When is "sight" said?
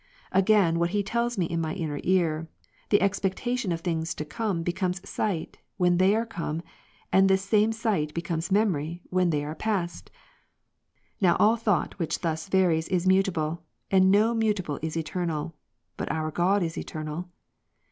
5.07-5.59, 7.71-8.11